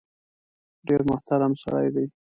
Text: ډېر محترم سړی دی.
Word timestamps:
ډېر 0.87 1.01
محترم 1.09 1.53
سړی 1.63 1.87
دی. 1.95 2.05